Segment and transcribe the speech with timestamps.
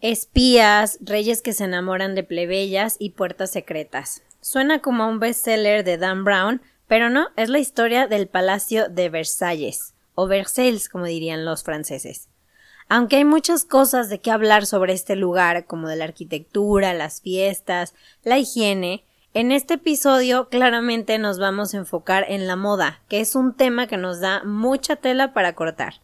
[0.00, 4.22] Espías, reyes que se enamoran de plebeyas y puertas secretas.
[4.40, 9.08] Suena como un bestseller de Dan Brown, pero no, es la historia del Palacio de
[9.08, 12.28] Versalles, o Versailles, como dirían los franceses.
[12.88, 17.22] Aunque hay muchas cosas de qué hablar sobre este lugar, como de la arquitectura, las
[17.22, 19.02] fiestas, la higiene,
[19.34, 23.86] en este episodio claramente nos vamos a enfocar en la moda, que es un tema
[23.86, 26.00] que nos da mucha tela para cortar.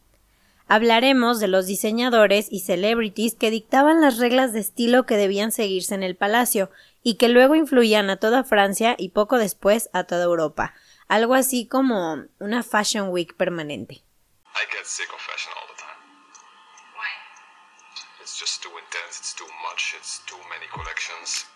[0.74, 5.94] Hablaremos de los diseñadores y celebrities que dictaban las reglas de estilo que debían seguirse
[5.94, 6.70] en el palacio
[7.02, 10.72] y que luego influían a toda Francia y poco después a toda Europa,
[11.08, 13.96] algo así como una Fashion Week permanente.
[13.96, 16.00] I get sick of fashion all the time.
[16.96, 18.22] Why?
[18.22, 21.51] It's just too intense, it's too much, it's too many collections.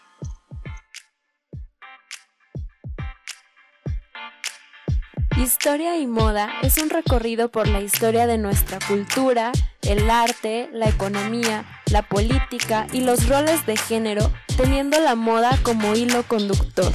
[5.38, 10.88] Historia y moda es un recorrido por la historia de nuestra cultura, el arte, la
[10.88, 16.90] economía, la política y los roles de género, teniendo la moda como hilo conductor.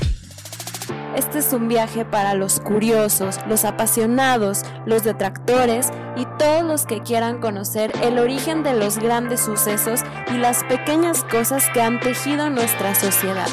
[1.16, 7.02] Este es un viaje para los curiosos, los apasionados, los detractores y todos los que
[7.02, 10.02] quieran conocer el origen de los grandes sucesos
[10.33, 13.48] y las pequeñas cosas que han tejido nuestra sociedad.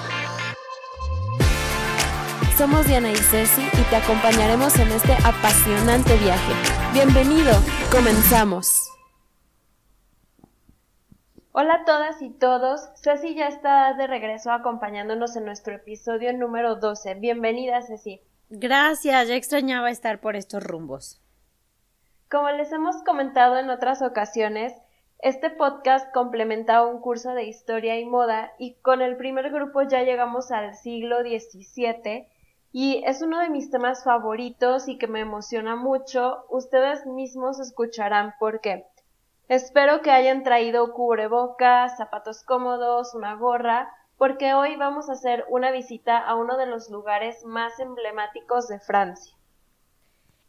[2.59, 6.53] Somos Diana y Ceci y te acompañaremos en este apasionante viaje.
[6.93, 7.53] Bienvenido,
[7.93, 8.91] comenzamos.
[11.53, 16.75] Hola a todas y todos, Ceci ya está de regreso acompañándonos en nuestro episodio número
[16.75, 17.15] 12.
[17.15, 18.23] Bienvenida Ceci.
[18.51, 21.23] Gracias, ya extrañaba estar por estos rumbos.
[22.29, 24.73] Como les hemos comentado en otras ocasiones,
[25.21, 30.03] este podcast complementa un curso de historia y moda y con el primer grupo ya
[30.03, 32.27] llegamos al siglo XVII
[32.81, 36.45] y es uno de mis temas favoritos y que me emociona mucho.
[36.49, 38.87] Ustedes mismos escucharán por qué.
[39.49, 45.73] Espero que hayan traído cubrebocas, zapatos cómodos, una gorra, porque hoy vamos a hacer una
[45.73, 49.35] visita a uno de los lugares más emblemáticos de Francia.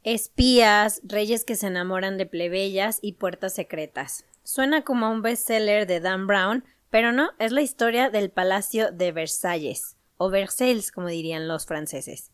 [0.03, 4.23] Espías, reyes que se enamoran de plebeyas y puertas secretas.
[4.43, 9.13] Suena como un bestseller de Dan Brown, pero no, es la historia del Palacio de
[9.13, 12.31] Versalles o Versailles, como dirían los franceses.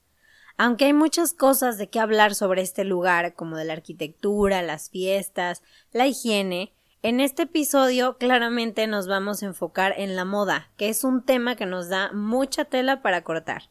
[0.58, 4.90] Aunque hay muchas cosas de qué hablar sobre este lugar, como de la arquitectura, las
[4.90, 10.90] fiestas, la higiene, en este episodio claramente nos vamos a enfocar en la moda, que
[10.90, 13.70] es un tema que nos da mucha tela para cortar.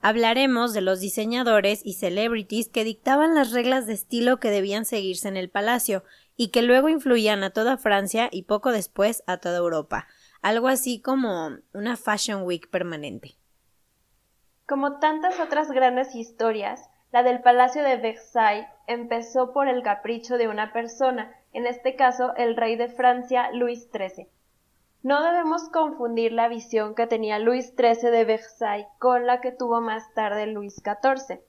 [0.00, 5.28] Hablaremos de los diseñadores y celebrities que dictaban las reglas de estilo que debían seguirse
[5.28, 6.02] en el palacio
[6.36, 10.08] y que luego influían a toda Francia y poco después a toda Europa,
[10.46, 13.34] algo así como una Fashion Week permanente.
[14.64, 20.46] Como tantas otras grandes historias, la del Palacio de Versailles empezó por el capricho de
[20.46, 24.28] una persona, en este caso el rey de Francia Luis XIII.
[25.02, 29.80] No debemos confundir la visión que tenía Luis XIII de Versailles con la que tuvo
[29.80, 31.40] más tarde Luis XIV.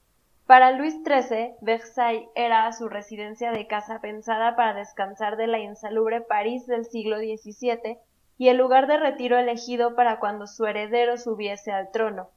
[0.47, 6.22] Para Luis XIII, Versailles era su residencia de casa pensada para descansar de la insalubre
[6.22, 8.00] París del siglo XVII
[8.38, 12.30] y el lugar de retiro elegido para cuando su heredero subiese al trono.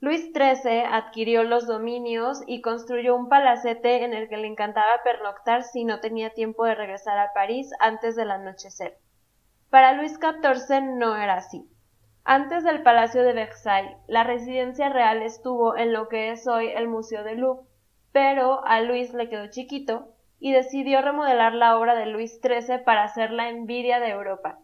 [0.00, 5.62] Luis XIII adquirió los dominios y construyó un palacete en el que le encantaba pernoctar
[5.62, 8.96] si no tenía tiempo de regresar a París antes del anochecer.
[9.68, 11.68] Para Luis XIV no era así.
[12.24, 16.88] Antes del Palacio de Versailles, la residencia real estuvo en lo que es hoy el
[16.88, 17.66] Museo del Louvre,
[18.10, 23.04] pero a Luis le quedó chiquito y decidió remodelar la obra de Luis XIII para
[23.04, 24.58] hacer la envidia de Europa.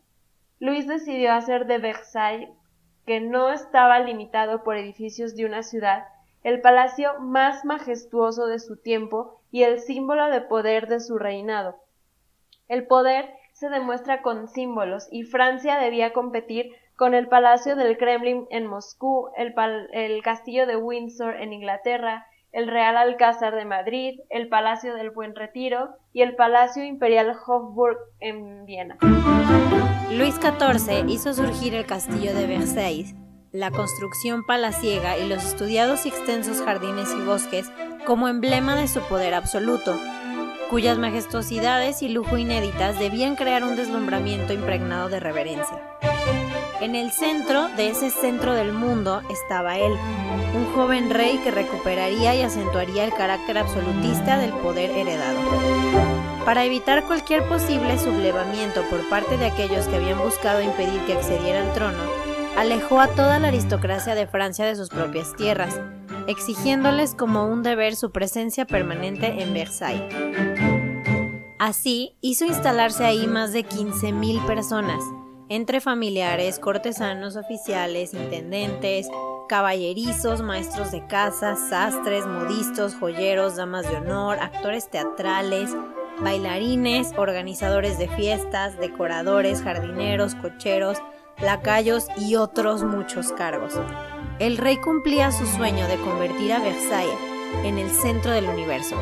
[0.58, 2.50] Luis decidió hacer de Versailles,
[3.06, 6.06] que no estaba limitado por edificios de una ciudad,
[6.42, 11.76] el palacio más majestuoso de su tiempo y el símbolo de poder de su reinado.
[12.68, 18.46] El poder se demuestra con símbolos y Francia debía competir con el Palacio del Kremlin
[18.50, 19.54] en Moscú, el,
[19.92, 25.34] el, Castillo de Windsor en Inglaterra, el Real Alcázar de Madrid, el Palacio del Buen
[25.34, 28.96] Retiro y el Palacio Imperial Hofburg en Viena.
[30.10, 33.16] Luis XIV hizo surgir el castillo de Versailles,
[33.50, 37.66] la construcción palaciega y los estudiados y extensos jardines y bosques
[38.06, 39.98] como emblema de su poder absoluto,
[40.70, 45.82] cuyas majestuosidades y lujo inéditas debían crear un deslumbramiento impregnado de reverencia.
[46.80, 49.92] En el centro de ese centro del mundo estaba él,
[50.54, 55.40] un joven rey que recuperaría y acentuaría el carácter absolutista del poder heredado.
[56.46, 61.60] Para evitar cualquier posible sublevamiento por parte de aquellos que habían buscado impedir que accediera
[61.60, 61.98] al trono,
[62.56, 65.80] alejó a toda la aristocracia de Francia de sus propias tierras,
[66.28, 70.14] exigiéndoles como un deber su presencia permanente en Versailles.
[71.58, 75.02] Así, hizo instalarse ahí más de 15.000 personas,
[75.48, 79.08] entre familiares, cortesanos oficiales, intendentes,
[79.48, 85.74] caballerizos, maestros de casa, sastres, modistos, joyeros, damas de honor, actores teatrales,
[86.20, 90.98] bailarines, organizadores de fiestas, decoradores, jardineros, cocheros,
[91.38, 93.74] lacayos y otros muchos cargos.
[94.38, 97.18] El rey cumplía su sueño de convertir a Versailles
[97.64, 98.96] en el centro del universo.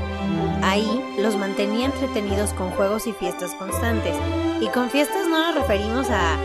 [0.63, 4.17] Ahí los mantenía entretenidos con juegos y fiestas constantes.
[4.61, 6.37] Y con fiestas no nos referimos a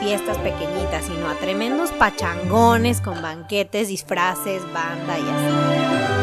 [0.00, 6.15] fiestas pequeñitas, sino a tremendos pachangones con banquetes, disfraces, banda y así.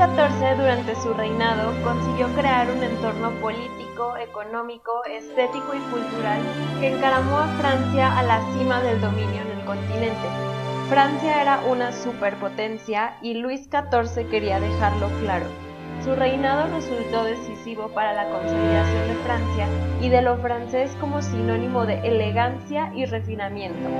[0.00, 6.40] XIV durante su reinado consiguió crear un entorno político, económico, estético y cultural
[6.80, 10.26] que encaramó a Francia a la cima del dominio en el continente.
[10.88, 15.44] Francia era una superpotencia y Luis XIV quería dejarlo claro.
[16.02, 19.66] Su reinado resultó decisivo para la consolidación de Francia
[20.00, 23.90] y de lo francés como sinónimo de elegancia y refinamiento.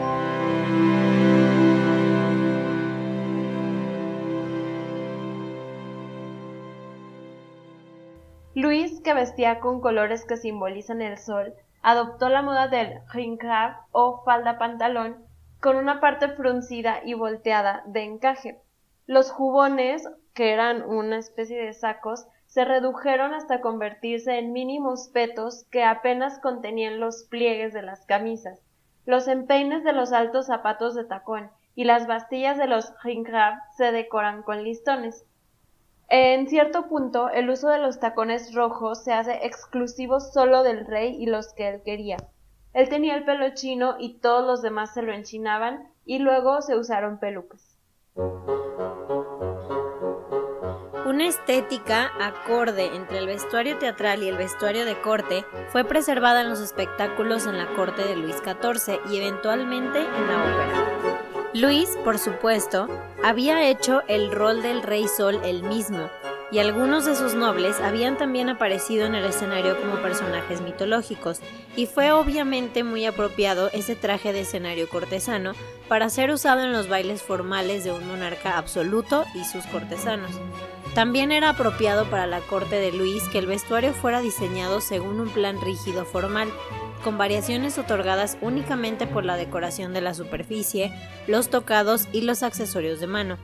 [8.55, 14.23] Luis, que vestía con colores que simbolizan el sol, adoptó la moda del rincraft o
[14.25, 15.17] falda pantalón
[15.61, 18.59] con una parte fruncida y volteada de encaje.
[19.07, 25.67] Los jubones que eran una especie de sacos, se redujeron hasta convertirse en mínimos petos
[25.71, 28.61] que apenas contenían los pliegues de las camisas,
[29.07, 33.93] los empeines de los altos zapatos de tacón y las bastillas de los ringrab se
[33.93, 35.25] decoran con listones.
[36.13, 41.15] En cierto punto, el uso de los tacones rojos se hace exclusivo solo del rey
[41.17, 42.17] y los que él quería.
[42.73, 46.77] Él tenía el pelo chino y todos los demás se lo enchinaban y luego se
[46.77, 47.79] usaron pelucas.
[51.07, 56.49] Una estética acorde entre el vestuario teatral y el vestuario de corte fue preservada en
[56.49, 61.00] los espectáculos en la corte de Luis XIV y eventualmente en la ópera.
[61.53, 62.87] Luis, por supuesto,
[63.25, 66.09] había hecho el rol del rey sol él mismo,
[66.53, 71.41] y algunos de sus nobles habían también aparecido en el escenario como personajes mitológicos,
[71.75, 75.55] y fue obviamente muy apropiado ese traje de escenario cortesano
[75.89, 80.31] para ser usado en los bailes formales de un monarca absoluto y sus cortesanos.
[80.95, 85.31] También era apropiado para la corte de Luis que el vestuario fuera diseñado según un
[85.31, 86.49] plan rígido formal,
[87.01, 90.93] con variaciones otorgadas únicamente por la decoración de la superficie,
[91.27, 93.39] los tocados y los accesorios de mano.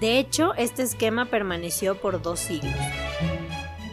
[0.00, 2.74] De hecho, este esquema permaneció por dos siglos.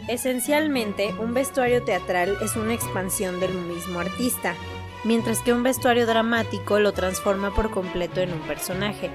[0.08, 4.54] Esencialmente, un vestuario teatral es una expansión del mismo artista,
[5.04, 9.10] mientras que un vestuario dramático lo transforma por completo en un personaje.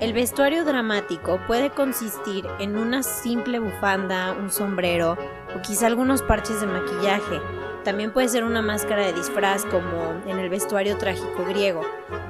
[0.00, 5.16] El vestuario dramático puede consistir en una simple bufanda, un sombrero
[5.56, 7.40] o quizá algunos parches de maquillaje,
[7.88, 11.80] también puede ser una máscara de disfraz como en el vestuario trágico griego,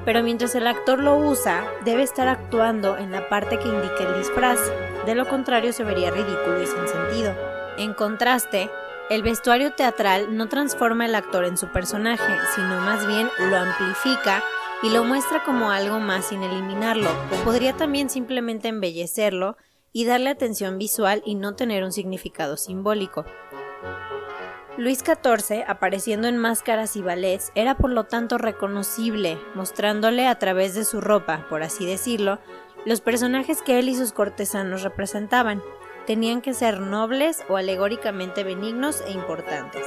[0.05, 4.20] pero mientras el actor lo usa, debe estar actuando en la parte que indica el
[4.20, 4.60] disfraz,
[5.05, 7.34] de lo contrario se vería ridículo y sin sentido.
[7.76, 8.70] En contraste,
[9.10, 14.44] el vestuario teatral no transforma al actor en su personaje, sino más bien lo amplifica
[14.84, 19.56] y lo muestra como algo más sin eliminarlo, o podría también simplemente embellecerlo
[19.93, 23.25] y darle atención visual y no tener un significado simbólico.
[24.78, 30.76] Luis XIV, apareciendo en máscaras y ballets, era por lo tanto reconocible, mostrándole a través
[30.76, 32.38] de su ropa, por así decirlo,
[32.84, 35.64] los personajes que él y sus cortesanos representaban.
[36.06, 39.82] Tenían que ser nobles o alegóricamente benignos e importantes.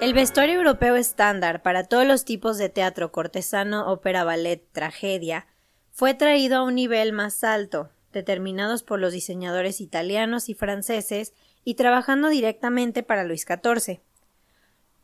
[0.00, 5.46] El vestuario europeo estándar para todos los tipos de teatro cortesano, ópera, ballet, tragedia,
[5.90, 11.74] fue traído a un nivel más alto, determinados por los diseñadores italianos y franceses y
[11.74, 14.00] trabajando directamente para Luis XIV.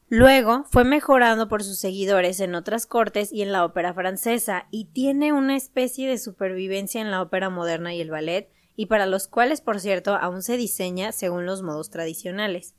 [0.08, 4.86] Luego fue mejorado por sus seguidores en otras cortes y en la ópera francesa, y
[4.86, 9.26] tiene una especie de supervivencia en la ópera moderna y el ballet, y para los
[9.26, 12.74] cuales, por cierto, aún se diseña según los modos tradicionales.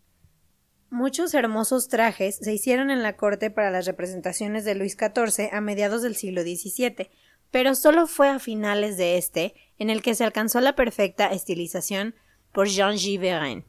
[0.90, 5.60] Muchos hermosos trajes se hicieron en la corte para las representaciones de Luis XIV a
[5.60, 7.10] mediados del siglo XVII,
[7.52, 12.16] pero solo fue a finales de este en el que se alcanzó la perfecta estilización
[12.58, 13.66] por Jean Giverain.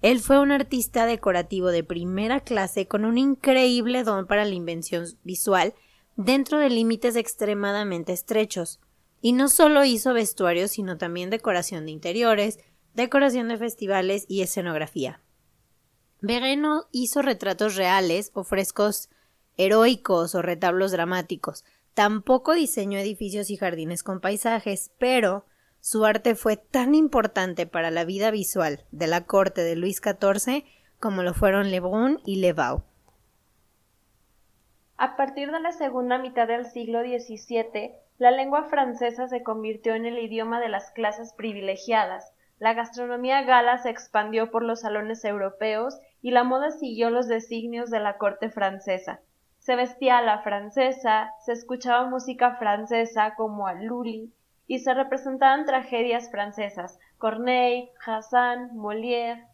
[0.00, 5.06] Él fue un artista decorativo de primera clase con un increíble don para la invención
[5.24, 5.74] visual
[6.14, 8.78] dentro de límites extremadamente estrechos.
[9.20, 12.60] Y no solo hizo vestuarios, sino también decoración de interiores,
[12.94, 15.20] decoración de festivales y escenografía.
[16.20, 19.10] Vereno hizo retratos reales o frescos
[19.56, 21.64] heroicos o retablos dramáticos.
[21.94, 25.44] Tampoco diseñó edificios y jardines con paisajes, pero
[25.88, 30.64] Su arte fue tan importante para la vida visual de la corte de Luis XIV
[30.98, 32.82] como lo fueron Lebrun y Levau.
[34.96, 40.06] A partir de la segunda mitad del siglo XVII, la lengua francesa se convirtió en
[40.06, 46.00] el idioma de las clases privilegiadas, la gastronomía gala se expandió por los salones europeos
[46.20, 49.20] y la moda siguió los designios de la corte francesa.
[49.60, 54.32] Se vestía a la francesa, se escuchaba música francesa como a Lully
[54.66, 59.46] y se representaban tragedias francesas, Corneille, Hassan, Molière.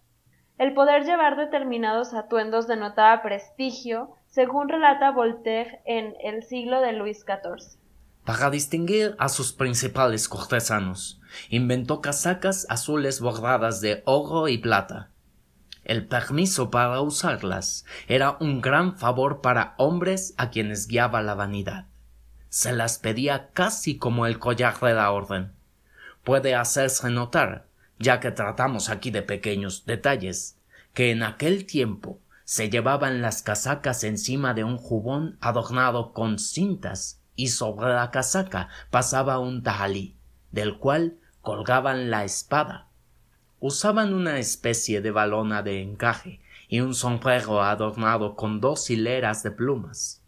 [0.58, 7.24] El poder llevar determinados atuendos denotaba prestigio, según relata Voltaire en El siglo de Luis
[7.24, 7.78] XIV.
[8.24, 15.10] Para distinguir a sus principales cortesanos, inventó casacas azules bordadas de oro y plata.
[15.82, 21.86] El permiso para usarlas era un gran favor para hombres a quienes guiaba la vanidad.
[22.52, 25.52] Se las pedía casi como el collar de la orden.
[26.22, 27.66] Puede hacerse notar,
[27.98, 30.58] ya que tratamos aquí de pequeños detalles,
[30.92, 37.22] que en aquel tiempo se llevaban las casacas encima de un jubón adornado con cintas
[37.36, 40.14] y sobre la casaca pasaba un tajalí,
[40.50, 42.88] del cual colgaban la espada.
[43.60, 49.52] Usaban una especie de balona de encaje y un sombrero adornado con dos hileras de
[49.52, 50.20] plumas.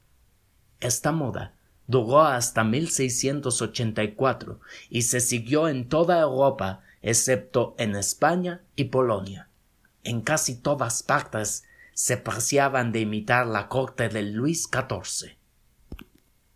[0.81, 1.53] Esta moda
[1.87, 4.61] duró hasta 1684
[4.91, 9.49] y se siguió en toda Europa excepto en España y Polonia.
[10.05, 15.37] En casi todas partes se preciaban de imitar la corte de Luis XIV.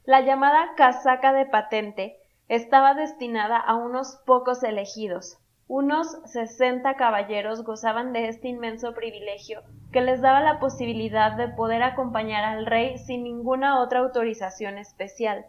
[0.05, 2.17] La llamada casaca de patente
[2.49, 5.39] estaba destinada a unos pocos elegidos.
[5.69, 11.83] Unos sesenta caballeros gozaban de este inmenso privilegio que les daba la posibilidad de poder
[11.83, 15.47] acompañar al rey sin ninguna otra autorización especial.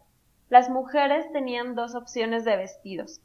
[0.49, 3.21] Las mujeres tenían dos opciones de vestidos.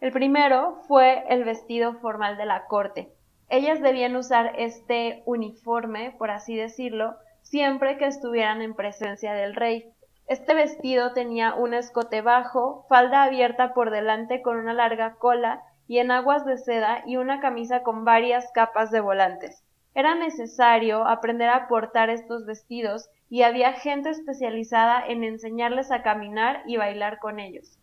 [0.00, 3.10] El primero fue el vestido formal de la corte,
[3.48, 9.92] ellas debían usar este uniforme, por así decirlo, siempre que estuvieran en presencia del rey.
[10.26, 15.98] Este vestido tenía un escote bajo, falda abierta por delante con una larga cola y
[15.98, 19.64] en aguas de seda y una camisa con varias capas de volantes.
[19.94, 26.62] Era necesario aprender a portar estos vestidos y había gente especializada en enseñarles a caminar
[26.66, 27.78] y bailar con ellos.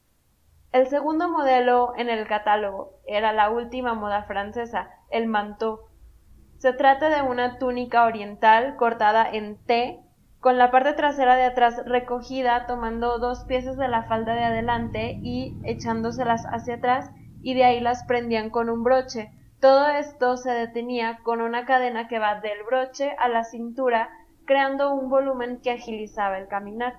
[0.72, 5.82] El segundo modelo en el catálogo era la última moda francesa, el manteau.
[6.58, 10.00] Se trata de una túnica oriental cortada en T,
[10.40, 15.20] con la parte trasera de atrás recogida, tomando dos piezas de la falda de adelante
[15.22, 17.12] y echándoselas hacia atrás,
[17.44, 19.32] y de ahí las prendían con un broche.
[19.60, 24.10] Todo esto se detenía con una cadena que va del broche a la cintura,
[24.46, 26.96] creando un volumen que agilizaba el caminar.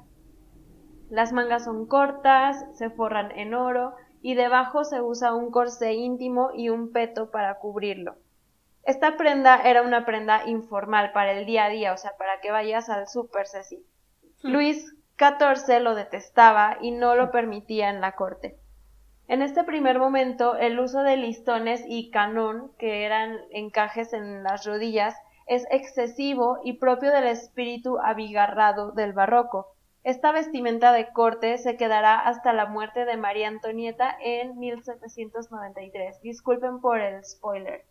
[1.10, 6.50] Las mangas son cortas, se forran en oro y debajo se usa un corsé íntimo
[6.54, 8.16] y un peto para cubrirlo.
[8.82, 12.50] Esta prenda era una prenda informal para el día a día, o sea, para que
[12.50, 13.84] vayas al súper, Ceci.
[14.42, 14.52] Hmm.
[14.52, 18.58] Luis XIV lo detestaba y no lo permitía en la corte.
[19.26, 24.66] En este primer momento, el uso de listones y canón, que eran encajes en las
[24.66, 25.14] rodillas,
[25.46, 32.18] es excesivo y propio del espíritu abigarrado del barroco, esta vestimenta de corte se quedará
[32.18, 36.20] hasta la muerte de María Antonieta en 1793.
[36.20, 37.86] Disculpen por el spoiler.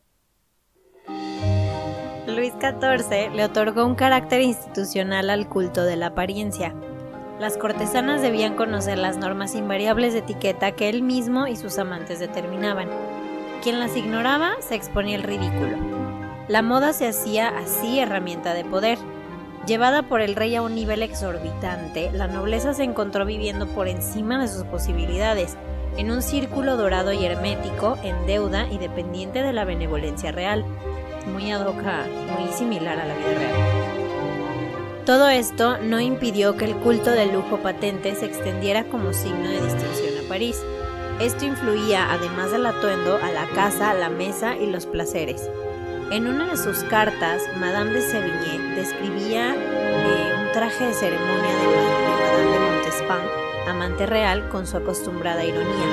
[2.27, 6.75] Luis XIV le otorgó un carácter institucional al culto de la apariencia.
[7.43, 12.19] Las cortesanas debían conocer las normas invariables de etiqueta que él mismo y sus amantes
[12.19, 12.87] determinaban.
[13.61, 15.75] Quien las ignoraba se exponía al ridículo.
[16.47, 18.97] La moda se hacía así herramienta de poder
[19.67, 24.41] Llevada por el rey a un nivel exorbitante, la nobleza se encontró viviendo por encima
[24.41, 25.57] de sus posibilidades,
[25.97, 30.63] en un círculo dorado y hermético, en deuda y dependiente de la benevolencia real,
[31.27, 32.05] muy adoca,
[32.39, 33.92] muy similar a la vida real.
[35.05, 39.61] Todo esto no impidió que el culto del lujo patente se extendiera como signo de
[39.61, 40.63] distinción a París.
[41.19, 45.49] Esto influía, además del atuendo, a la casa, la mesa y los placeres.
[46.09, 51.67] En una de sus cartas, Madame de Sévigné describía eh, un traje de ceremonia de,
[51.67, 53.21] Madame de Montespan,
[53.67, 55.85] amante real, con su acostumbrada ironía.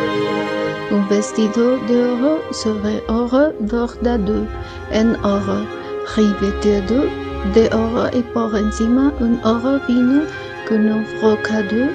[0.93, 4.47] Un vestido de oro sobre oro bordado
[4.93, 5.67] en oro,
[6.14, 10.23] revestido de oro y por encima un oro fino
[10.69, 11.89] con un brocado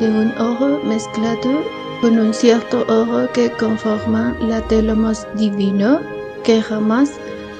[0.00, 1.62] de un oro mezclado
[2.00, 6.00] con un cierto oro que conforma la tela más divino
[6.44, 7.10] que jamás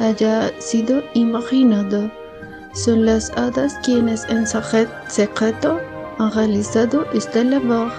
[0.00, 2.11] haya sido imaginado.
[2.73, 5.81] Son las hadas quienes en secreto
[6.19, 7.91] han realizado esta labor.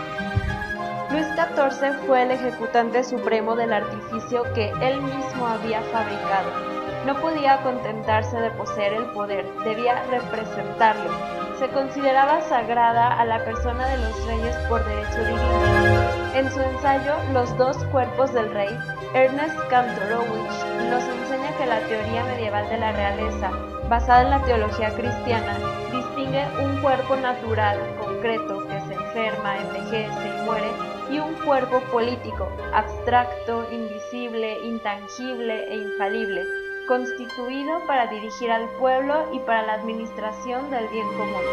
[1.12, 6.69] Luis XIV XIV fue el ejecutante supremo del artificio que él mismo había fabricado.
[7.10, 11.10] No podía contentarse de poseer el poder, debía representarlo.
[11.58, 16.36] Se consideraba sagrada a la persona de los reyes por derecho divino.
[16.36, 18.70] En su ensayo Los dos cuerpos del rey,
[19.16, 23.50] Ernest Kantorowicz nos enseña que la teoría medieval de la realeza,
[23.90, 25.58] basada en la teología cristiana,
[25.92, 30.70] distingue un cuerpo natural, concreto, que se enferma, envejece y muere,
[31.10, 39.38] y un cuerpo político, abstracto, invisible, intangible e infalible, constituido para dirigir al pueblo y
[39.42, 41.44] para la administración del bien común.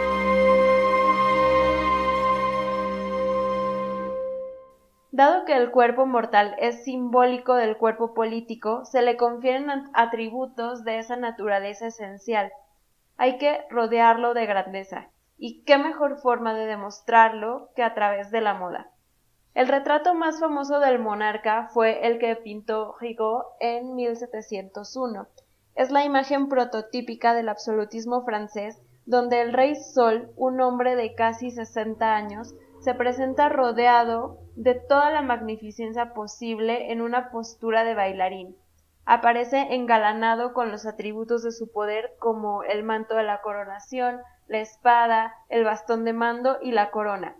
[5.10, 11.00] Dado que el cuerpo mortal es simbólico del cuerpo político, se le confieren atributos de
[11.00, 12.50] esa naturaleza esencial.
[13.18, 15.10] Hay que rodearlo de grandeza.
[15.36, 18.90] ¿Y qué mejor forma de demostrarlo que a través de la moda?
[19.56, 25.28] El retrato más famoso del monarca fue el que pintó Rigaud en 1701.
[25.74, 31.50] Es la imagen prototípica del absolutismo francés, donde el rey Sol, un hombre de casi
[31.50, 38.58] 60 años, se presenta rodeado de toda la magnificencia posible en una postura de bailarín.
[39.06, 44.58] Aparece engalanado con los atributos de su poder como el manto de la coronación, la
[44.58, 47.36] espada, el bastón de mando y la corona.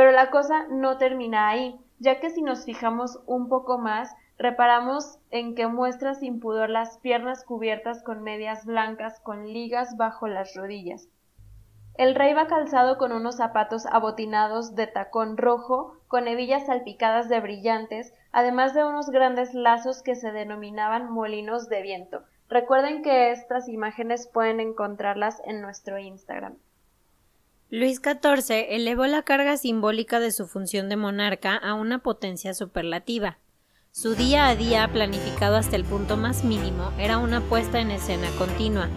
[0.00, 5.18] Pero la cosa no termina ahí, ya que si nos fijamos un poco más, reparamos
[5.30, 10.54] en que muestra sin pudor las piernas cubiertas con medias blancas con ligas bajo las
[10.54, 11.10] rodillas.
[11.98, 17.40] El rey va calzado con unos zapatos abotinados de tacón rojo, con hebillas salpicadas de
[17.40, 22.22] brillantes, además de unos grandes lazos que se denominaban molinos de viento.
[22.48, 26.56] Recuerden que estas imágenes pueden encontrarlas en nuestro Instagram.
[27.70, 33.38] Luis XIV elevó la carga simbólica de su función de monarca a una potencia superlativa.
[33.92, 38.28] Su día a día, planificado hasta el punto más mínimo, era una puesta en escena
[38.38, 38.88] continua,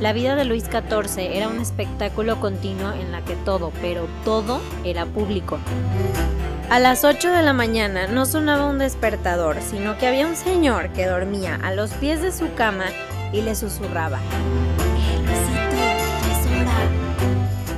[0.00, 4.60] la vida de Luis XIV era un espectáculo continuo en la que todo, pero todo
[4.84, 5.58] era público.
[6.68, 10.90] A las 8 de la mañana no sonaba un despertador, sino que había un señor
[10.92, 12.86] que dormía a los pies de su cama
[13.32, 14.20] y le susurraba.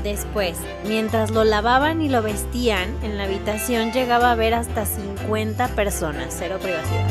[0.03, 0.57] Después,
[0.87, 6.35] mientras lo lavaban y lo vestían, en la habitación llegaba a ver hasta 50 personas,
[6.39, 7.09] cero privacidad.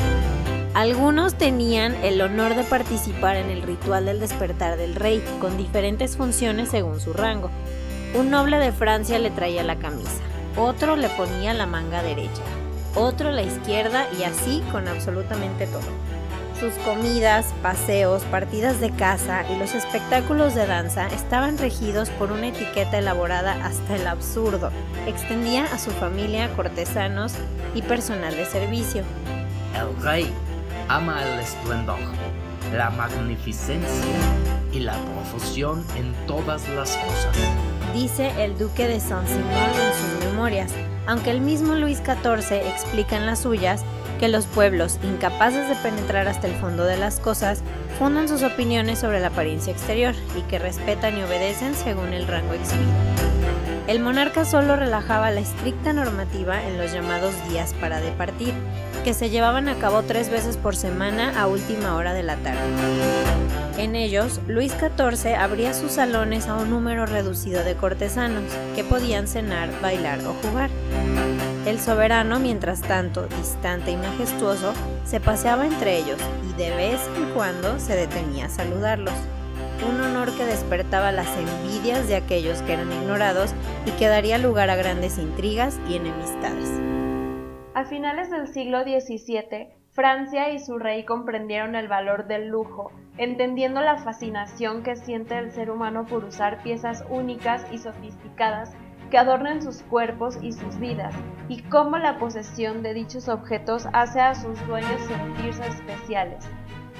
[0.73, 6.15] Algunos tenían el honor de participar en el ritual del despertar del rey, con diferentes
[6.15, 7.49] funciones según su rango.
[8.13, 10.21] Un noble de Francia le traía la camisa,
[10.55, 12.43] otro le ponía la manga derecha,
[12.95, 16.16] otro la izquierda y así con absolutamente todo.
[16.59, 22.47] Sus comidas, paseos, partidas de caza y los espectáculos de danza estaban regidos por una
[22.47, 24.71] etiqueta elaborada hasta el absurdo.
[25.05, 27.33] Extendía a su familia, cortesanos
[27.75, 29.03] y personal de servicio.
[29.75, 30.33] El rey
[30.87, 31.99] ama el esplendor,
[32.73, 34.15] la magnificencia
[34.71, 37.37] y la profusión en todas las cosas.
[37.93, 40.71] Dice el duque de Saint-Simon en sus memorias,
[41.05, 43.85] aunque el mismo Luis XIV explica en las suyas
[44.19, 47.61] que los pueblos, incapaces de penetrar hasta el fondo de las cosas,
[47.99, 52.53] fundan sus opiniones sobre la apariencia exterior y que respetan y obedecen según el rango
[52.53, 52.91] exhibido.
[53.87, 58.53] El monarca solo relajaba la estricta normativa en los llamados días para departir,
[59.05, 62.59] que se llevaban a cabo tres veces por semana a última hora de la tarde.
[63.77, 68.43] En ellos, Luis XIV abría sus salones a un número reducido de cortesanos,
[68.75, 70.69] que podían cenar, bailar o jugar.
[71.67, 74.71] El soberano, mientras tanto, distante y majestuoso,
[75.03, 76.17] se paseaba entre ellos
[76.49, 79.13] y de vez en cuando se detenía a saludarlos.
[79.85, 83.53] Un honor que despertaba las envidias de aquellos que eran ignorados
[83.85, 86.71] y que daría lugar a grandes intrigas y enemistades.
[87.73, 93.81] A finales del siglo XVII, Francia y su rey comprendieron el valor del lujo, entendiendo
[93.81, 98.71] la fascinación que siente el ser humano por usar piezas únicas y sofisticadas
[99.09, 101.13] que adornen sus cuerpos y sus vidas,
[101.49, 106.47] y cómo la posesión de dichos objetos hace a sus dueños sentirse especiales.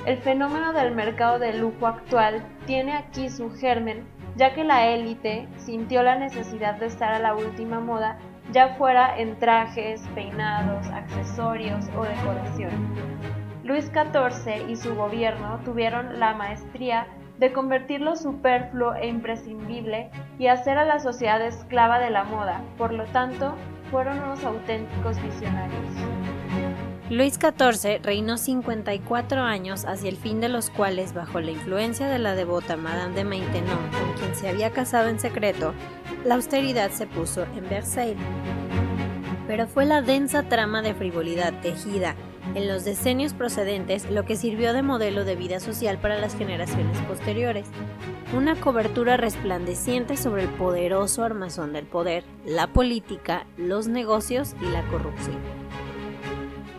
[0.06, 5.48] El fenómeno del mercado de lujo actual tiene aquí su germen, ya que la élite
[5.58, 8.18] sintió la necesidad de estar a la última moda
[8.52, 12.72] ya fuera en trajes, peinados, accesorios o decoración.
[13.64, 17.08] Luis XIV y su gobierno tuvieron la maestría
[17.40, 22.62] de convertir lo superfluo e imprescindible y hacer a la sociedad esclava de la moda,
[22.78, 23.56] por lo tanto,
[23.92, 25.86] fueron unos auténticos visionarios.
[27.10, 32.20] Luis XIV reinó 54 años, hacia el fin de los cuales, bajo la influencia de
[32.20, 35.74] la devota Madame de Maintenon, con quien se había casado en secreto,
[36.26, 38.18] la austeridad se puso en Versailles.
[39.48, 42.16] pero fue la densa trama de frivolidad tejida
[42.58, 46.98] en los decenios procedentes lo que sirvió de modelo de vida social para las generaciones
[47.02, 47.68] posteriores.
[48.36, 54.82] Una cobertura resplandeciente sobre el poderoso armazón del poder, la política, los negocios y la
[54.88, 55.38] corrupción.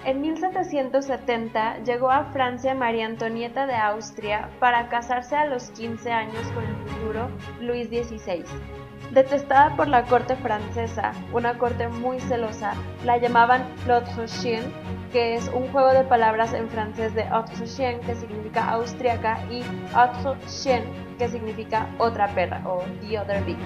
[0.05, 6.43] En 1770 llegó a Francia María Antonieta de Austria para casarse a los 15 años
[6.55, 7.29] con el futuro
[7.61, 8.43] Luis XVI.
[9.11, 14.63] Detestada por la corte francesa, una corte muy celosa, la llamaban l'autre chien,
[15.13, 19.63] que es un juego de palabras en francés de autre chien, que significa austriaca, y
[19.95, 20.85] autre chien,
[21.19, 23.59] que significa otra perra o the other bitch.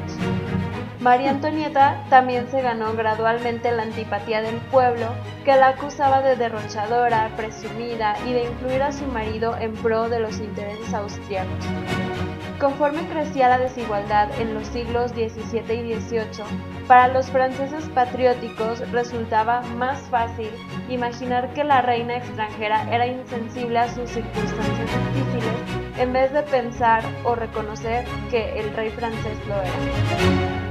[1.00, 5.08] María Antonieta también se ganó gradualmente la antipatía del pueblo,
[5.44, 10.20] que la acusaba de derrochadora, presumida y de incluir a su marido en pro de
[10.20, 11.66] los intereses austriacos.
[12.58, 16.44] Conforme crecía la desigualdad en los siglos XVII y XVIII,
[16.86, 20.50] para los franceses patrióticos resultaba más fácil
[20.88, 27.04] imaginar que la reina extranjera era insensible a sus circunstancias difíciles en vez de pensar
[27.24, 30.62] o reconocer que el rey francés lo era.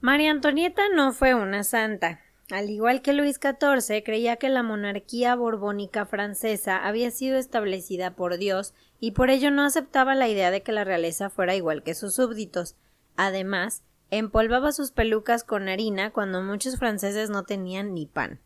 [0.00, 2.20] María Antonieta no fue una santa.
[2.50, 8.36] Al igual que Luis XIV, creía que la monarquía borbónica francesa había sido establecida por
[8.36, 11.94] Dios y por ello no aceptaba la idea de que la realeza fuera igual que
[11.94, 12.74] sus súbditos.
[13.16, 18.40] Además, empolvaba sus pelucas con harina cuando muchos franceses no tenían ni pan.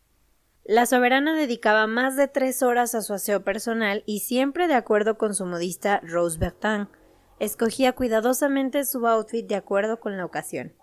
[0.65, 5.17] La soberana dedicaba más de tres horas a su aseo personal y siempre de acuerdo
[5.17, 6.89] con su modista Rose Bertin.
[7.39, 10.73] Escogía cuidadosamente su outfit de acuerdo con la ocasión.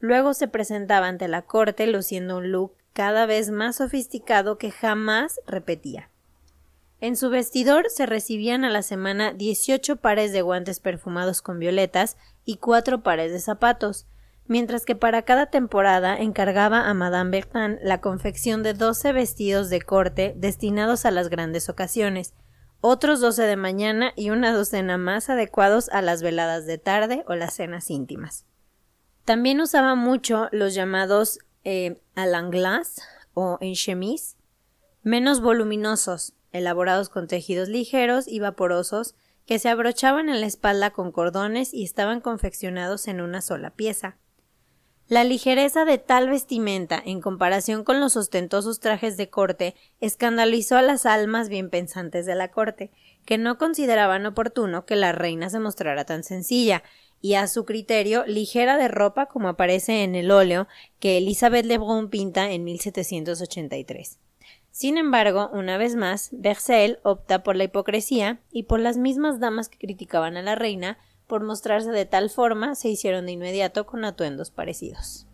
[0.00, 5.38] Luego se presentaba ante la corte luciendo un look cada vez más sofisticado que jamás
[5.46, 6.10] repetía.
[7.04, 12.16] En su vestidor se recibían a la semana 18 pares de guantes perfumados con violetas
[12.46, 14.06] y cuatro pares de zapatos,
[14.46, 19.82] mientras que para cada temporada encargaba a Madame Bertin la confección de 12 vestidos de
[19.82, 22.32] corte destinados a las grandes ocasiones,
[22.80, 27.34] otros 12 de mañana y una docena más adecuados a las veladas de tarde o
[27.34, 28.46] las cenas íntimas.
[29.26, 32.24] También usaba mucho los llamados eh, à
[33.34, 34.36] o en chemise,
[35.02, 39.14] menos voluminosos, elaborados con tejidos ligeros y vaporosos
[39.44, 44.16] que se abrochaban en la espalda con cordones y estaban confeccionados en una sola pieza.
[45.06, 50.82] La ligereza de tal vestimenta, en comparación con los ostentosos trajes de corte, escandalizó a
[50.82, 52.90] las almas bien pensantes de la corte,
[53.26, 56.82] que no consideraban oportuno que la reina se mostrara tan sencilla,
[57.20, 60.68] y a su criterio ligera de ropa como aparece en el óleo
[61.00, 64.18] que Elizabeth Lebrun pinta en 1783.
[64.74, 69.68] Sin embargo, una vez más, Bercel opta por la hipocresía y por las mismas damas
[69.68, 74.04] que criticaban a la reina por mostrarse de tal forma se hicieron de inmediato con
[74.04, 75.28] atuendos parecidos.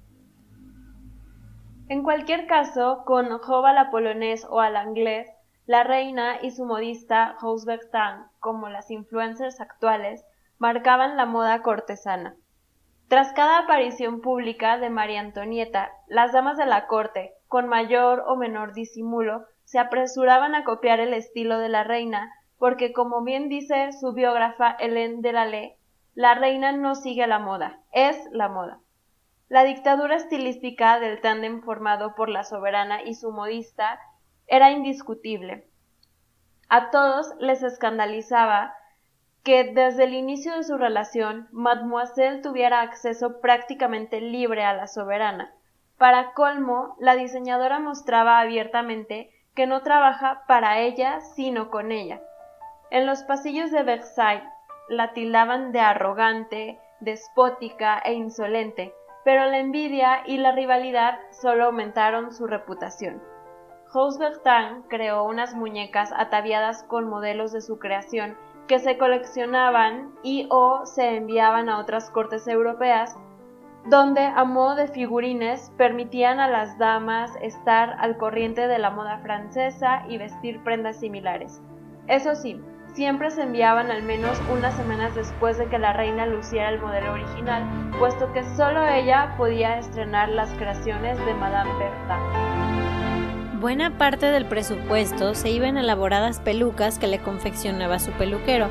[1.88, 5.26] En cualquier caso, con Jova la polonés o al inglés,
[5.64, 10.22] la reina y su modista Rose Bertin, como las influencers actuales,
[10.58, 12.36] marcaban la moda cortesana.
[13.08, 18.36] Tras cada aparición pública de María Antonieta, las damas de la corte, con mayor o
[18.36, 23.90] menor disimulo, se apresuraban a copiar el estilo de la reina, porque como bien dice
[23.92, 25.74] su biógrafa Hélène de la Ley,
[26.14, 28.78] la reina no sigue la moda, es la moda.
[29.48, 33.98] La dictadura estilística del tándem formado por la soberana y su modista
[34.46, 35.66] era indiscutible.
[36.68, 38.74] A todos les escandalizaba
[39.42, 45.52] que desde el inicio de su relación Mademoiselle tuviera acceso prácticamente libre a la soberana.
[46.00, 52.22] Para colmo, la diseñadora mostraba abiertamente que no trabaja para ella, sino con ella.
[52.90, 54.48] En los pasillos de Versailles
[54.88, 58.94] la tildaban de arrogante, despótica e insolente,
[59.26, 63.22] pero la envidia y la rivalidad solo aumentaron su reputación.
[63.92, 70.46] Rose Bertin creó unas muñecas ataviadas con modelos de su creación que se coleccionaban y
[70.48, 73.18] o se enviaban a otras cortes europeas,
[73.86, 79.18] donde a modo de figurines permitían a las damas estar al corriente de la moda
[79.18, 81.62] francesa y vestir prendas similares.
[82.06, 82.60] Eso sí,
[82.94, 87.12] siempre se enviaban al menos unas semanas después de que la reina luciera el modelo
[87.12, 87.64] original,
[87.98, 92.18] puesto que solo ella podía estrenar las creaciones de Madame Bertha.
[93.60, 98.68] Buena parte del presupuesto se iba en elaboradas pelucas que le confeccionaba su peluquero,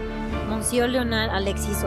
[0.50, 1.86] Monsieur Leonard Alexis.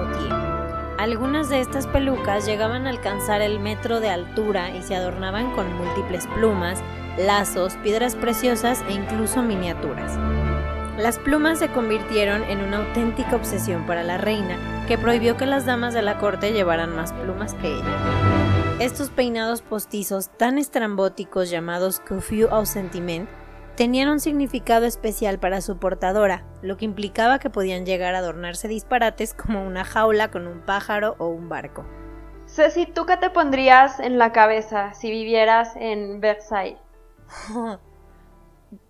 [1.03, 5.67] Algunas de estas pelucas llegaban a alcanzar el metro de altura y se adornaban con
[5.77, 6.81] múltiples plumas,
[7.19, 10.17] lazos, piedras preciosas e incluso miniaturas.
[10.97, 15.67] Las plumas se convirtieron en una auténtica obsesión para la reina, que prohibió que las
[15.67, 18.79] damas de la corte llevaran más plumas que ella.
[18.79, 23.29] Estos peinados postizos tan estrambóticos llamados coiffure au sentiment
[23.77, 28.69] tenían un significado especial para su portadora, lo que implicaba que podían llegar a adornarse
[28.69, 31.85] disparates como una jaula con un pájaro o un barco.
[32.47, 36.79] Ceci, ¿tú qué te pondrías en la cabeza si vivieras en Versailles?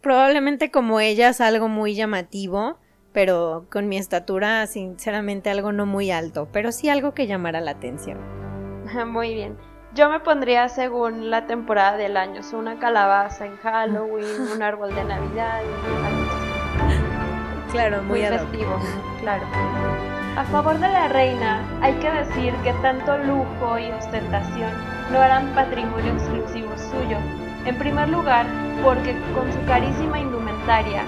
[0.00, 2.78] Probablemente como ellas algo muy llamativo,
[3.12, 7.72] pero con mi estatura sinceramente algo no muy alto, pero sí algo que llamara la
[7.72, 8.18] atención.
[9.06, 9.71] Muy bien.
[9.94, 15.04] Yo me pondría según la temporada del año, una calabaza en Halloween, un árbol de
[15.04, 15.60] Navidad,
[17.70, 18.78] Claro, muy, muy festivo,
[19.20, 19.44] claro.
[20.36, 24.70] A favor de la reina, hay que decir que tanto lujo y ostentación
[25.10, 27.18] no eran patrimonio exclusivo suyo.
[27.66, 28.46] En primer lugar,
[28.82, 31.04] porque con su carísima indumentaria,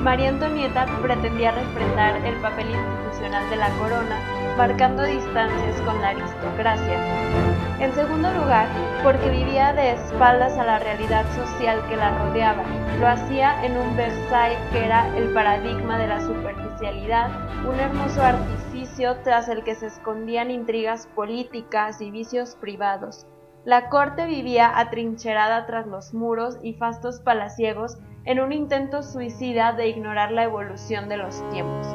[0.00, 4.18] María Antonieta pretendía refrendar el papel institucional de la corona,
[4.56, 6.98] marcando distancias con la aristocracia.
[7.80, 8.68] En segundo lugar,
[9.02, 12.62] porque vivía de espaldas a la realidad social que la rodeaba.
[13.00, 17.30] Lo hacía en un Versailles que era el paradigma de la superficialidad,
[17.68, 23.26] un hermoso artificio tras el que se escondían intrigas políticas y vicios privados.
[23.64, 29.88] La corte vivía atrincherada tras los muros y fastos palaciegos en un intento suicida de
[29.88, 31.86] ignorar la evolución de los tiempos.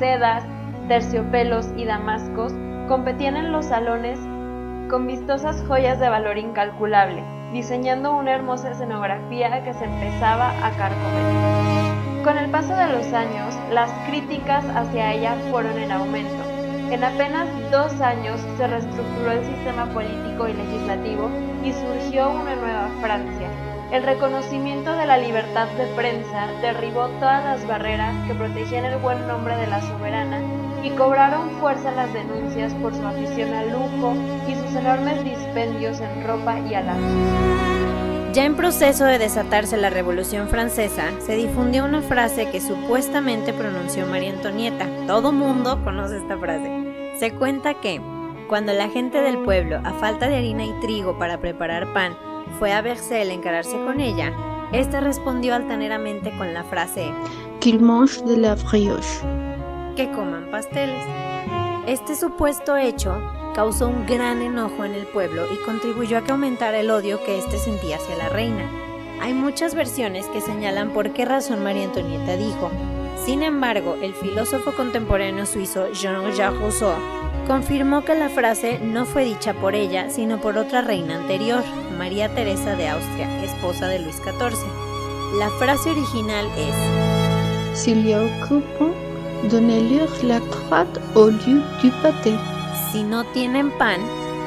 [0.00, 0.42] Sedas,
[0.88, 2.54] terciopelos y damascos
[2.88, 4.18] competían en los salones
[4.88, 12.24] con vistosas joyas de valor incalculable, diseñando una hermosa escenografía que se empezaba a carcomer.
[12.24, 16.44] Con el paso de los años, las críticas hacia ella fueron en aumento.
[16.90, 21.28] En apenas dos años se reestructuró el sistema político y legislativo
[21.62, 23.69] y surgió una nueva Francia.
[23.92, 29.26] El reconocimiento de la libertad de prensa derribó todas las barreras que protegían el buen
[29.26, 30.40] nombre de la soberana
[30.84, 34.14] y cobraron fuerza las denuncias por su afición al lujo
[34.46, 37.02] y sus enormes dispendios en ropa y alhajas.
[38.32, 44.06] Ya en proceso de desatarse la Revolución Francesa, se difundió una frase que supuestamente pronunció
[44.06, 44.86] María Antonieta.
[45.08, 47.16] Todo mundo conoce esta frase.
[47.18, 48.00] Se cuenta que,
[48.48, 52.16] cuando la gente del pueblo, a falta de harina y trigo para preparar pan,
[52.60, 54.34] fue a Versailles a encararse con ella,
[54.70, 57.10] ésta respondió altaneramente con la frase
[57.58, 59.22] Qu'il mange de la brioche.
[59.96, 61.02] que coman pasteles.
[61.86, 63.16] Este supuesto hecho
[63.54, 67.38] causó un gran enojo en el pueblo y contribuyó a que aumentara el odio que
[67.38, 68.70] éste sentía hacia la reina.
[69.22, 72.70] Hay muchas versiones que señalan por qué razón María Antonieta dijo.
[73.24, 76.94] Sin embargo, el filósofo contemporáneo suizo Jean-Jacques Rousseau
[77.50, 81.64] confirmó que la frase no fue dicha por ella, sino por otra reina anterior,
[81.98, 84.68] María Teresa de Austria, esposa de Luis XIV.
[85.36, 86.72] La frase original es
[87.88, 88.92] a au coupon,
[89.50, 92.38] donnez-leur la crotte au lieu du pâté.
[92.92, 93.98] si no tienen pan,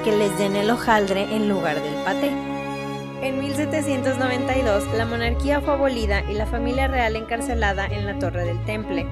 [0.06, 2.32] que les den el hojaldre en lugar del paté.
[3.22, 8.64] En 1792, la monarquía fue abolida y la familia real encarcelada en la Torre del
[8.64, 9.06] Temple.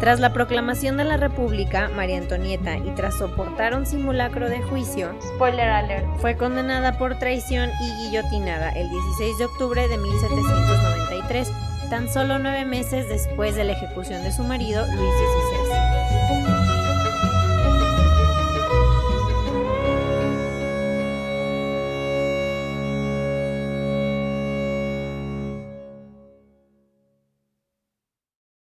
[0.00, 5.10] Tras la proclamación de la República, María Antonieta, y tras soportar un simulacro de juicio,
[5.34, 6.06] Spoiler alert.
[6.20, 11.50] fue condenada por traición y guillotinada el 16 de octubre de 1793,
[11.88, 16.55] tan solo nueve meses después de la ejecución de su marido, Luis XVI.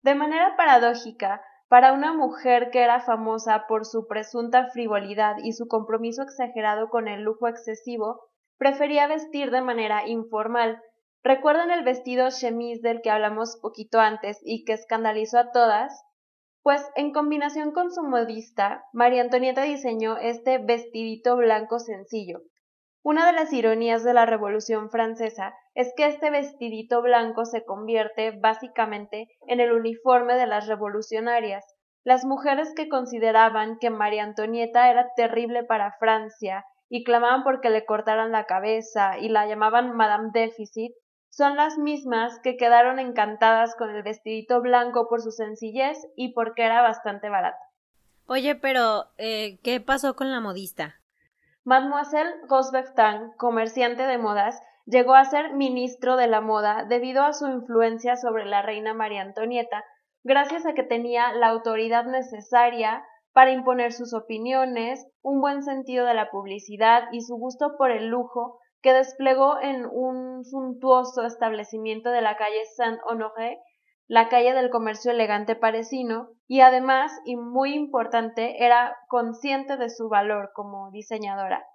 [0.06, 5.66] De manera paradójica, para una mujer que era famosa por su presunta frivolidad y su
[5.66, 8.20] compromiso exagerado con el lujo excesivo,
[8.56, 10.80] prefería vestir de manera informal.
[11.24, 16.04] ¿Recuerdan el vestido chemise del que hablamos poquito antes y que escandalizó a todas?
[16.62, 22.42] Pues en combinación con su modista, María Antonieta diseñó este vestidito blanco sencillo.
[23.08, 28.32] Una de las ironías de la Revolución Francesa es que este vestidito blanco se convierte
[28.32, 31.64] básicamente en el uniforme de las revolucionarias.
[32.02, 37.84] Las mujeres que consideraban que María Antonieta era terrible para Francia y clamaban porque le
[37.84, 40.92] cortaran la cabeza y la llamaban Madame Déficit,
[41.30, 46.64] son las mismas que quedaron encantadas con el vestidito blanco por su sencillez y porque
[46.64, 47.62] era bastante barato.
[48.26, 50.96] Oye, pero, eh, ¿qué pasó con la modista?
[51.66, 57.48] Mademoiselle Rosbertin, comerciante de modas, llegó a ser ministro de la moda debido a su
[57.48, 59.84] influencia sobre la reina María Antonieta,
[60.22, 66.14] gracias a que tenía la autoridad necesaria para imponer sus opiniones, un buen sentido de
[66.14, 72.20] la publicidad y su gusto por el lujo que desplegó en un suntuoso establecimiento de
[72.20, 73.58] la calle Saint-Honoré,
[74.08, 80.08] la calle del comercio elegante parisino, y además, y muy importante, era consciente de su
[80.08, 81.66] valor como diseñadora.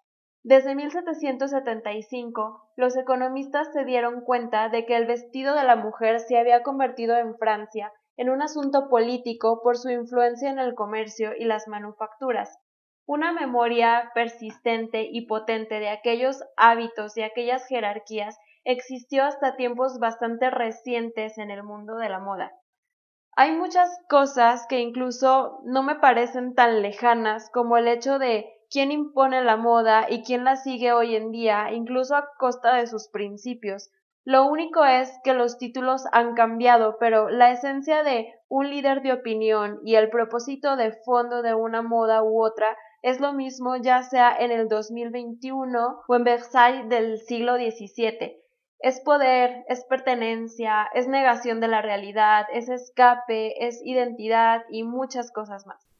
[0.43, 6.39] Desde 1775, los economistas se dieron cuenta de que el vestido de la mujer se
[6.39, 11.45] había convertido en Francia en un asunto político por su influencia en el comercio y
[11.45, 12.57] las manufacturas.
[13.05, 20.49] Una memoria persistente y potente de aquellos hábitos y aquellas jerarquías existió hasta tiempos bastante
[20.49, 22.51] recientes en el mundo de la moda.
[23.35, 28.91] Hay muchas cosas que incluso no me parecen tan lejanas como el hecho de quién
[28.91, 33.07] impone la moda y quién la sigue hoy en día, incluso a costa de sus
[33.09, 33.89] principios.
[34.23, 39.13] Lo único es que los títulos han cambiado, pero la esencia de un líder de
[39.13, 44.03] opinión y el propósito de fondo de una moda u otra es lo mismo ya
[44.03, 48.40] sea en el 2021 o en Versailles del siglo XVII.
[48.81, 55.31] Es poder, es pertenencia, es negación de la realidad, es escape, es identidad y muchas
[55.31, 55.91] cosas más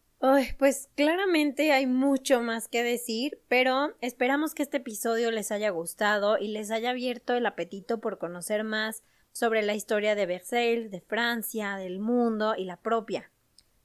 [0.58, 6.38] pues claramente hay mucho más que decir, pero esperamos que este episodio les haya gustado
[6.38, 11.02] y les haya abierto el apetito por conocer más sobre la historia de Versailles, de
[11.02, 13.32] Francia, del mundo y la propia.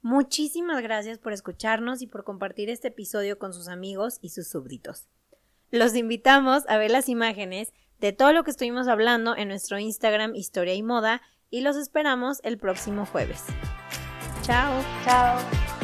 [0.02, 5.08] Muchísimas gracias por escucharnos y por compartir este episodio con sus amigos y sus súbditos.
[5.70, 10.34] Los invitamos a ver las imágenes de todo lo que estuvimos hablando en nuestro Instagram
[10.34, 13.44] Historia y Moda y los esperamos el próximo jueves.
[14.42, 14.82] Chao.
[15.04, 15.75] Chao.